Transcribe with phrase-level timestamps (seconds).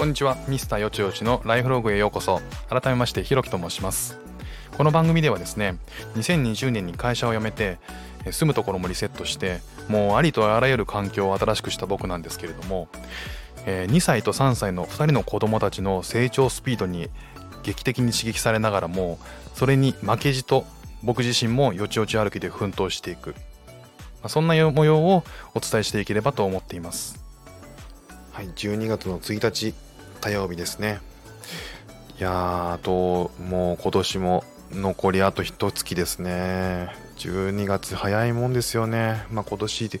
[0.00, 0.38] こんにちは。
[0.48, 2.40] ミスターよちよちのライフログへようこそ。
[2.70, 4.18] 改めましてひろきと申します。
[4.74, 5.76] この番組ではですね
[6.14, 7.78] 2020年に会社を辞めて
[8.30, 12.88] 住むところもリセットしてもうありとあらゆる環境を新しくした僕なんですけれども
[13.66, 17.10] 2歳と3歳の2人の子供たちの成長スピードに
[17.62, 19.18] 劇的に刺激されながらも
[19.54, 20.64] それに負けじと
[21.02, 23.34] 僕自身もよちよち歩きで奮闘していく。
[24.28, 27.22] そんな模様をお伝えしていければと思っています。
[28.32, 29.74] はい12月の1日。
[30.20, 31.00] 火曜日ですね。
[32.18, 36.88] いやあともう今年も残りあと一月ですね。
[37.16, 39.24] 12月早いもんですよね。
[39.30, 40.00] まあ今年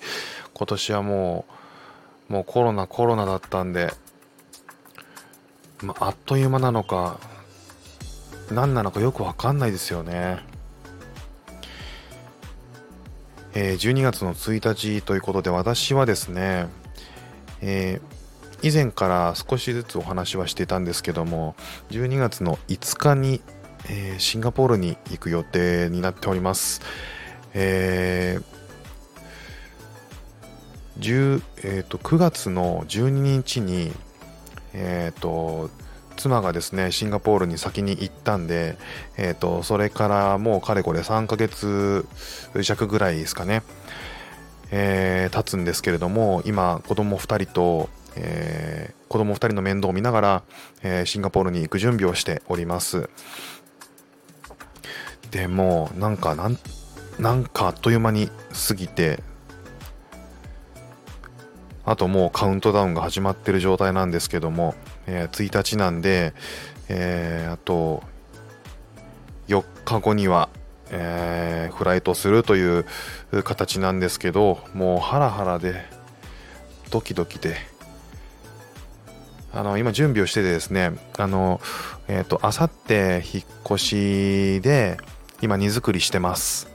[0.54, 1.44] 今年はも
[2.28, 3.92] うもうコロナコロナだったんで、
[5.82, 7.18] まあ、あっという間なのか
[8.50, 10.38] 何なのかよくわかんないですよね。
[13.52, 16.68] えー、12月の1日ということで私はですね、
[17.60, 18.19] えー、
[18.62, 21.54] 以前から少しずつお話はしてたんですけども
[21.90, 23.40] 12月の5日に、
[23.88, 26.80] えー、シンガポールに行く予定になっております、
[27.54, 28.60] えー
[30.98, 33.90] 10えーと、9月の12日に、
[34.74, 35.70] えーと
[36.20, 38.76] 妻がですねシンガポールに先に行ったんで、
[39.16, 42.06] えーと、それからもうかれこれ3ヶ月
[42.60, 43.62] 弱ぐらいですかね、
[44.70, 50.42] えー、経つんですけれども今子供2人と、えー、子供2人の面倒を見ながら、
[50.82, 53.08] えー、シンガポールに行く準備をしております。
[55.30, 56.58] でもなんかなん
[57.18, 58.28] なんかあっという間に
[58.68, 59.22] 過ぎて
[61.84, 64.74] あともうカウントダウンが始まってる状態なんですけども、
[65.06, 66.34] えー、1日なんで、
[66.88, 68.02] えー、あと
[69.48, 70.48] 4日後には、
[70.90, 72.84] えー、フライトするという
[73.44, 75.84] 形なんですけどもうハラハラで
[76.90, 77.56] ドキドキで
[79.52, 81.60] あの今準備をしててですねあの
[82.08, 84.98] えっ、ー、とあさって引っ越しで
[85.42, 86.70] 今荷造りしてます。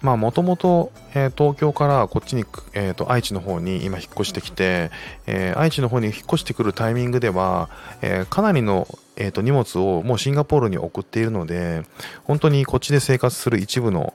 [0.00, 0.92] まあもともと
[1.36, 4.90] 東京からこっちに、えーと、愛知の方に今引っ越してきて、
[5.26, 7.68] えー、愛知の方に引っ越してくるタイミングでは、
[8.00, 11.82] えー、かなりの、えーと、荷物をもうシンガポールに送っているので
[12.24, 14.14] 本当にこっちで生活する一部の、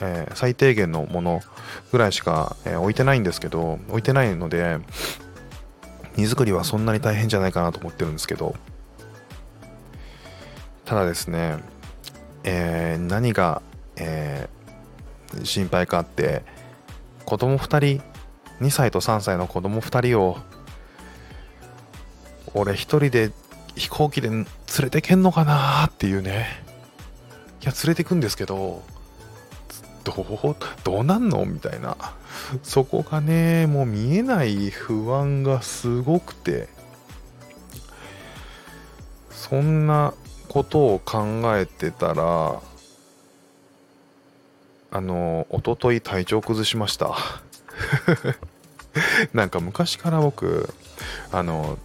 [0.00, 1.40] えー、最低限のもの
[1.90, 4.78] ぐらいしか、え置いてないんですけど置いてないので
[6.16, 8.54] 荷造りはそんなに大変じゃないかなと思ってるんですけど。
[10.84, 11.58] ただですね、
[12.44, 13.60] え何が、
[13.96, 14.48] え
[15.42, 16.44] 心配かって
[17.24, 18.02] 子供2人
[18.64, 20.38] 2歳と3歳の子供2人を
[22.54, 23.32] 俺一人で
[23.74, 24.46] 飛行機で連
[24.80, 26.64] れてけんのかなっていうね。
[27.62, 28.82] いや連れてくんですけど
[30.06, 31.44] どうどうなんの？
[31.44, 31.96] みたいな。
[32.62, 36.68] そこがねもう見えない不安がすごくて。
[39.30, 40.14] そんな
[40.48, 42.60] ことを考えてたら
[44.90, 47.16] あの一昨日体調崩しました。
[49.34, 50.72] なんか昔から僕
[51.30, 51.78] あの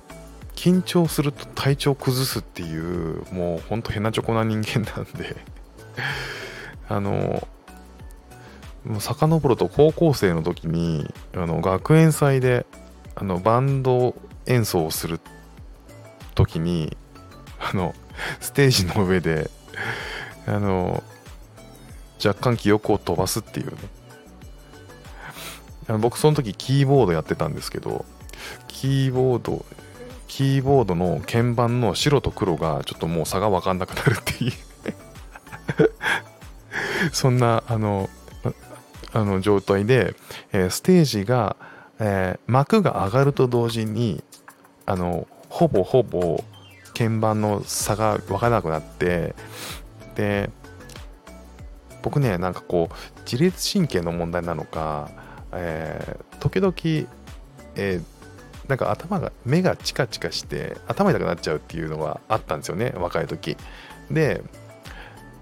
[0.56, 5.36] 緊張すると体調崩すっていうもうほんと変なチョコな人間なんで。
[6.88, 7.48] あの
[8.86, 12.66] もう遡ると高校生の時にあの学園祭で
[13.16, 14.16] あのバンド
[14.48, 15.20] 演奏をする
[16.36, 16.98] 時に
[17.60, 17.94] あの
[18.40, 19.50] ステージの上で
[20.48, 21.04] あの
[22.24, 23.78] 若干記憶を飛ばすっていうね。
[25.88, 28.06] あの僕その時キーボードやってたんですけど
[28.68, 29.66] キーボード
[30.28, 34.52] キーボードの鍵盤の白と黒がちょっともう差が分かんなくなるっていう。
[37.12, 38.10] そんなあの
[39.14, 40.16] あの状態で、
[40.52, 41.56] えー、ステージが、
[42.00, 44.24] えー、幕が上がると同時に
[44.86, 46.44] あのほぼほぼ
[46.98, 49.36] 鍵盤の差が分からなくなって
[50.16, 50.50] で
[52.02, 55.10] 僕ねなんかこう自律神経の問題なのか、
[55.52, 56.74] えー、時々、
[57.76, 63.58] えー、なんか頭が目がチカチカして頭痛くなっちゃうっていうのがあったんですよね若い時。
[64.10, 64.42] で、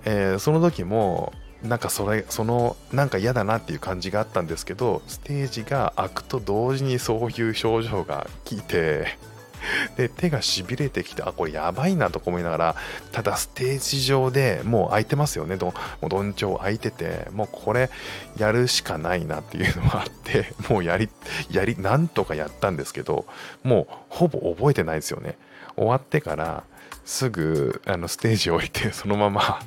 [0.05, 1.33] えー、その時も
[1.63, 9.17] なんかそれそのなんか嫌だなっていう感じがあったんですけどステージが開くと同時にそういう症状が来て
[9.97, 12.75] で手がしびれてきてあこれやばいなとか思いながら
[13.11, 17.89] ただステージ上でもう空いてますよねどもうどんちょう空いててもうこれ
[18.37, 21.09] やるしかないなっていうのがあって もうやり
[21.51, 23.25] やりなんとかやったんですけど
[23.63, 25.37] もうほぼ覚えてないですよね。
[25.75, 26.63] 終わってから
[27.05, 29.61] すぐあのステージを置いてそのまま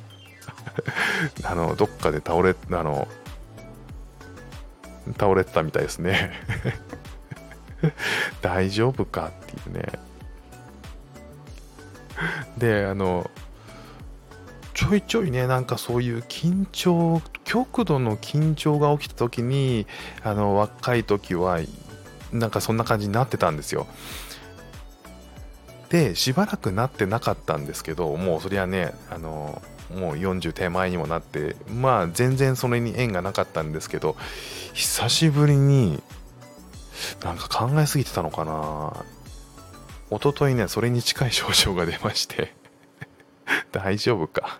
[1.43, 3.07] あのどっかで倒れあの
[5.19, 6.31] 倒れてたみたいですね。
[8.41, 9.85] 大丈夫かっていうね。
[12.57, 13.29] であの
[14.73, 19.85] ちょいちょいねなんかそういう緊張極度の緊張が起きた時に
[20.23, 21.59] あの若い時は
[22.31, 23.87] なんかそんな感じになってたんですよ。
[25.89, 29.61] でしばらくなってなかったんですけどもうそりゃねあの
[29.95, 34.15] もう40手前にもなってまあ全然それに縁がなかったんですけど
[34.73, 36.01] 久しぶりに
[37.23, 39.05] なんか考えすぎてたのかな。
[40.15, 42.53] 一昨日ねそれに近い症状が出まして
[43.71, 44.59] 大丈夫か。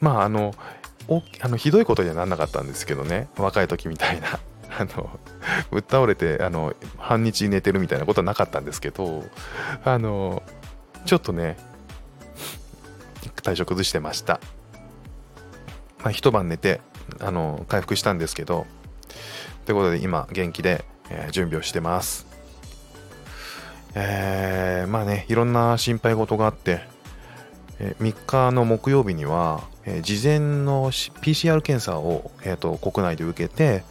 [0.00, 0.54] まああの
[1.08, 4.38] おあのひどいことにはなんなかったんですけどね若い時みたいな。
[4.76, 5.20] あの
[5.70, 9.24] ぶっ倒れてあの半日寝てるみたいなことはなかったんですけど
[9.84, 10.42] あの
[11.06, 11.56] ちょっとね
[13.30, 14.40] 体調崩してました、
[15.98, 16.80] まあ、一晩寝て
[17.20, 18.66] あの回復したんですけど
[19.64, 22.26] ということで今元気で、えー、準備をしてます。
[23.96, 26.80] えー、まあねいろんな心配事があって、
[27.78, 33.84] えー、3日の木曜日には、えー、事前の PCR 検査を、えーと、国内で受けて、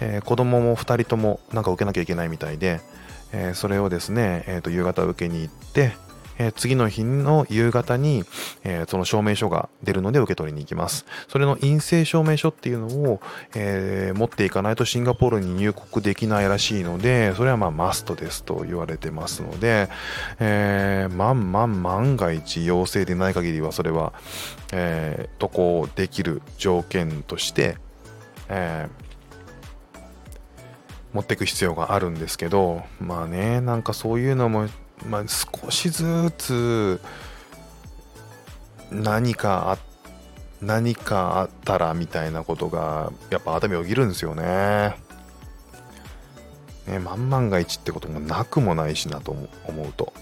[0.00, 2.80] えー、子供も2人ともなんか受けなきゃいけないみたいで、
[3.32, 5.92] え、それをですね、えーと夕方受けに行って、
[6.38, 8.24] えー、次の日の夕方に、
[8.64, 11.06] えー、その証明書が出るので受け取りに行きます。
[11.28, 13.20] それの陰性証明書っていうのを、
[13.54, 19.88] えー、持っていかないとシンガポールに入国できないらしいので、それはまあマストですと言われてますので、
[20.40, 24.12] えー、万万万が一陽性でない限りはそれは、
[24.72, 27.76] えー、渡航できる条件として、
[28.48, 29.04] えー
[31.14, 34.66] 持っていく必要があるんですけどまあねなんかそういうのも
[35.08, 37.00] まあ、少しずつ
[38.90, 39.78] 何かあ
[40.60, 44.96] 何かあったらみたいなことがやっぱ頭を切るんですよね。
[46.86, 49.36] ね万万が一ってこともなくもないしなと
[49.66, 50.12] 思うと。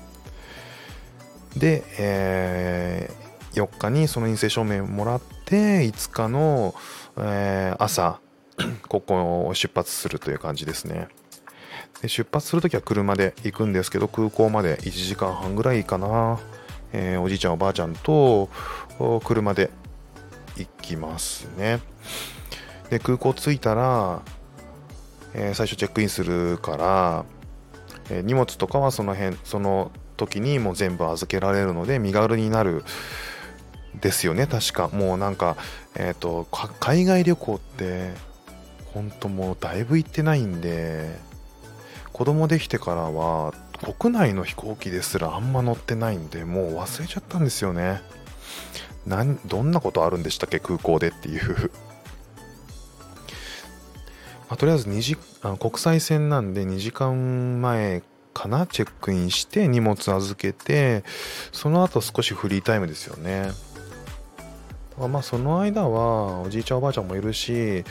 [1.57, 6.75] で、えー、4日にその陰性証明をもらって5日の、
[7.19, 8.21] えー、朝
[8.89, 11.09] ここを出発するという感じですね。
[12.03, 16.41] で出発するときは車で行くんですけど空港まで1時間半ぐらいかな、
[16.93, 18.51] えー、おじいちゃんおばあちゃんと
[19.25, 19.71] 車で
[20.57, 21.81] 行きますね。
[22.91, 24.21] で空港着いたら、
[25.33, 27.25] えー、最初チェックインするから、
[28.11, 32.85] えー、荷物とかはその辺その時にもう全部預けられるので身軽になる
[34.01, 34.89] ですよね確か。
[34.89, 35.57] もうなんか
[35.95, 36.49] え、ー、と
[36.81, 38.11] 海外旅行って
[38.93, 41.17] 本当もうだいぶ行ってないんで
[42.13, 43.55] 子供できてからは
[43.99, 48.01] 国内の飛行機ですらあんま乗ってないんでもう忘れちゃったんですよね。
[49.07, 51.71] なんどんなことあるんでしたっけ空港でっていう。
[54.49, 58.03] まあ、とりあえず2時あ国際線なんで2時間前
[58.35, 61.05] かなチェックインして荷物預けて
[61.53, 63.51] その後少しフリータイムですよね。
[64.99, 67.85] まあその間はおじいちゃんおばあちゃんもいるし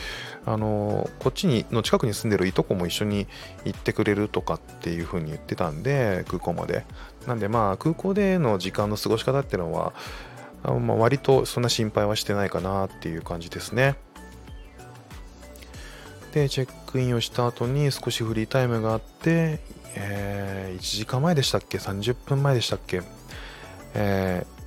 [0.46, 3.28] あのこっちにの近くに住んでるいとこも一緒に
[3.66, 6.86] 行ってくれるとかっていう風に言ってたんで空港まで。
[7.28, 9.94] なんでまあ空港での時間の過ごし方っていうのは
[10.64, 13.96] あまあ、割とそんな心配はしてないかなっていう感じですね。
[16.34, 19.60] でチェックインをした後に少しフリータイムがあって、
[19.96, 23.02] えー、1時間前でしたっけ？30分前でしたっけ、
[23.96, 24.61] えー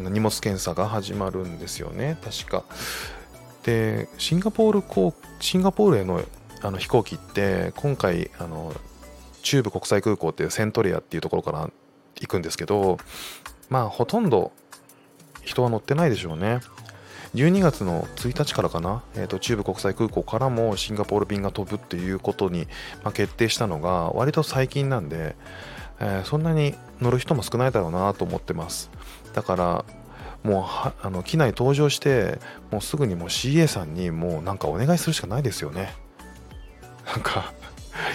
[0.00, 2.16] あの荷物検査が始まるんですよね。
[2.24, 2.64] 確か。
[3.62, 6.22] でシンガポール航シンガポールへの
[6.62, 8.72] あの飛行機って今回あの
[9.42, 11.70] 中部国際空港っていうセントレアっていうところから
[12.20, 12.98] 行くんですけど
[13.68, 14.52] まあほとんど
[15.42, 16.60] 人は乗ってないでしょうね。
[17.34, 22.66] 12月の1日からかな、えーと、中部国際空港からもシンガポール便が飛ぶっていうことに、
[23.04, 25.36] まあ、決定したのが割と最近なんで、
[26.00, 28.90] えー、そんなに乗る人も少ないだろうなと思ってます。
[29.34, 29.84] だから
[30.42, 32.38] もうあの機内登場して
[32.70, 35.94] もうすぐにもう CA さんにもうなんかお願いするしかないですよね。
[37.06, 37.52] なんか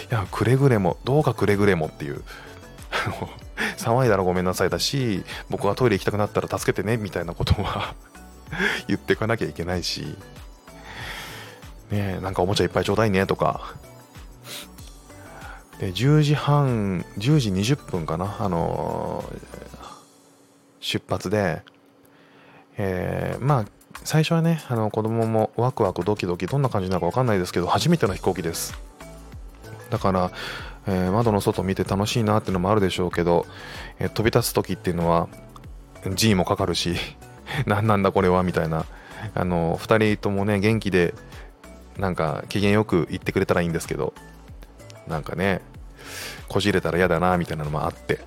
[0.10, 2.24] いやくれぐれもどうかくれぐれもっていう。
[3.78, 7.94] 騒いだらごめんなさいだし僕がトイレ行きたくなったら助けてねみたいなことは
[8.88, 10.18] 言ってかなきゃいけないし。
[11.92, 13.76] ねえなんかおもちゃいっぱいちょうだいねとか。
[15.80, 19.38] で10時半10時20分かなあのー、
[20.80, 21.64] 出発で。
[22.78, 23.66] えー、まあ
[24.04, 28.78] 最初はねあの子供もワクワクドキドキどんな感じなのか分かんないですけど初めての飛行機です。
[29.90, 30.32] だから、
[30.88, 33.46] えー、窓の外見て楽しいなっていうのもあるでしょうけど、
[34.00, 35.30] え、飛び立つ時っていうのは
[36.16, 36.96] G もかかるし
[37.66, 38.86] 何なんだこれはみたいな。
[39.34, 41.16] あの2人ともね元気で
[41.98, 44.14] なんか機嫌よく言ってくれたらいいんですけど。
[45.08, 45.62] なんかね
[46.48, 48.20] こじれたら嫌だなみたいなのもあって。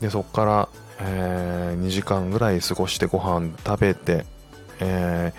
[0.00, 0.68] でそっから、
[1.00, 4.24] えー2時間ぐらい過ごしてご飯食べて、
[4.80, 5.32] え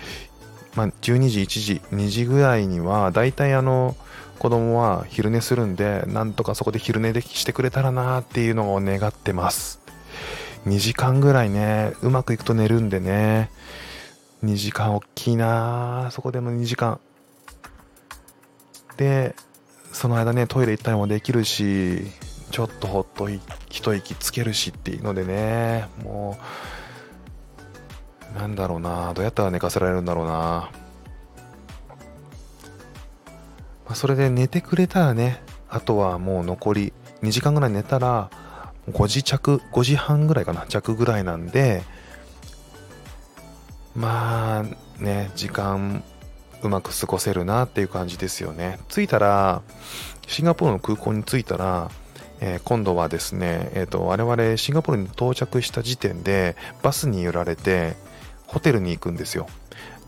[0.74, 3.96] ーまあ、12時1時2時ぐらいにはだいたいあの
[4.38, 9.80] 子供は昼寝するんでなんとかそこで昼寝できしてくれたらなっていうのを願ってます。
[10.66, 13.50] 2時間ぐらいねうまくいくと寝るんでね。
[14.44, 17.00] 2時間大きいなそこでも2時間。
[18.98, 19.34] で
[19.96, 22.02] その間ねトイレ行ったりもできるし
[22.50, 26.36] ちょっとほっとい一息つけるしっていうのでねも
[28.34, 30.70] うなんだろうなどうやったら寝かせられるんだろうな、ま
[33.88, 38.30] あ、それで寝てくれたらねあとはもう残り2時間ぐらい寝たら
[38.90, 41.82] 5時着5時半ぐらいかな着ぐらいなんで
[43.94, 46.04] まあね時間
[46.62, 48.78] うまく過ごせるなっていう感じですよね。
[48.88, 49.62] 着いたら
[50.26, 51.90] シンガポールの空港に着いたら、
[52.40, 57.96] えー今度はですね、えー、と我々シンガポールに到着した時点でバスに揺られて
[58.46, 59.46] ホテルに行くんですよ。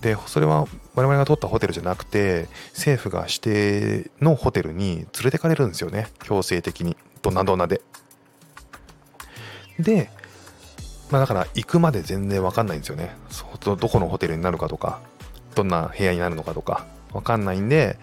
[0.01, 6.09] でそれは我々が取ったホテルじゃなくて政府が指定のホテルに連れてかれるんですよね。
[6.21, 6.97] 強制的に。
[7.23, 7.81] ドナドナで。
[9.79, 10.11] で
[11.11, 13.17] まあだから行くまで全然わかんないんですよね。
[13.65, 15.01] どこのホテルになるかとか。
[15.59, 17.99] どんな部屋になるのかとかわかんないんで、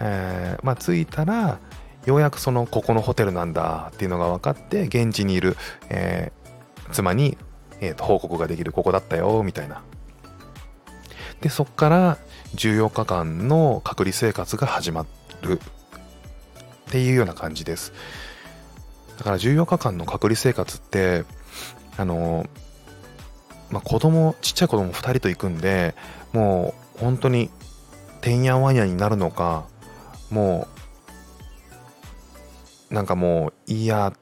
[0.00, 1.58] えーまあ着いたら
[2.06, 5.56] ようやくそのここのホテルなんだっていうのが分かって現地にいる、
[5.88, 6.44] えー
[6.92, 7.38] 妻に、
[7.80, 9.82] えーと報告ができるここだったよみたいな。
[11.40, 12.18] でそっから
[12.56, 15.06] 14日間の隔離生活が始ま
[15.42, 15.60] る。
[16.88, 17.92] っていうような感じです。
[19.18, 21.24] だから14日間の隔離生活って
[21.96, 22.46] あの
[23.70, 25.94] まあ子供ちっちゃい子供2人と行くんで
[26.32, 27.50] もう本当に
[28.22, 29.66] てんやわんやになるのか
[30.30, 30.66] も
[32.90, 34.14] うなんかもういいや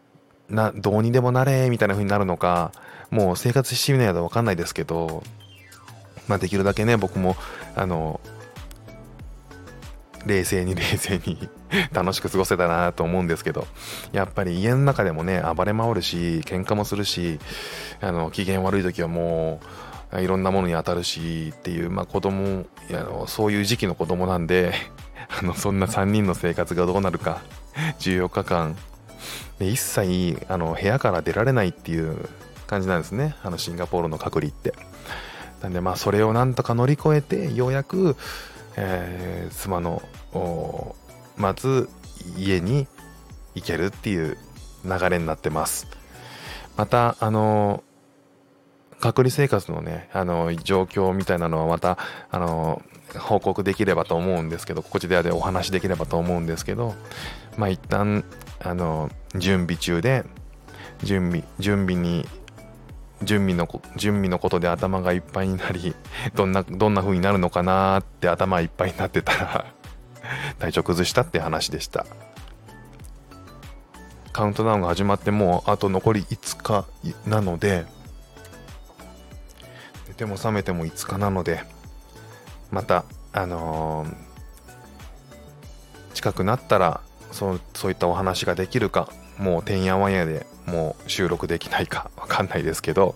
[0.49, 2.73] などうにでもなれみたいな風になるのか
[3.11, 5.23] もう生活してみないと分かんないですけど
[6.27, 7.37] まあできるだけね僕も
[7.77, 8.21] あの
[10.27, 11.49] 冷静に冷静に
[11.95, 13.69] 楽しく過ごせたなと思うんですけど
[14.11, 17.39] やっぱり家の中でもね暴れ回るし喧嘩もするし
[18.01, 24.75] あの機嫌悪い時はもういろんなものに当たるしっていう、まあ、子供あのそういう時期の子供なんで
[25.41, 27.41] あのそんな3人の生活がどうなるか
[28.01, 28.77] 14日間
[29.59, 32.29] で一切あの部屋から出られないっていう
[32.67, 34.75] 感じなんですねあのシンガポールの隔離って。
[35.63, 38.17] なんでまあそれをなんとか乗り越えてようやく、
[38.77, 40.03] えー妻の
[40.35, 40.97] お
[41.37, 41.89] まず
[42.37, 42.89] 家に
[43.55, 44.37] 行けるっていう
[44.85, 45.87] 流れになってます。
[46.77, 47.85] またあの
[49.03, 51.99] 隔離生活のねあの状況みたいなのはまた
[52.31, 52.83] あの
[53.19, 56.95] 報告できればと思うんですけどこちらでお話できればと思うんですけど
[57.59, 58.25] まあ一旦
[58.61, 60.25] あの準備中で
[61.03, 62.25] 準備準備に
[63.25, 65.97] 準備の準備のことで頭がいっぱいになり
[66.37, 69.67] どんなどんな風になるのかなって頭いっぱいになってたら
[70.61, 72.07] 体調崩したって話でした。
[74.33, 76.87] カウントダウンが始まってもうあと残り5日
[77.29, 77.85] なので
[80.13, 81.65] 寝ても覚めても5日なので
[82.71, 84.33] またあのー
[86.13, 87.01] 近くなったら
[87.33, 93.15] そうそういったお話ができるかもうてんやわんやでもう収録できないかわかんないですけど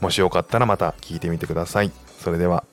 [0.00, 1.90] もしよかったらまた聞いてみてください。
[2.20, 2.64] それでは。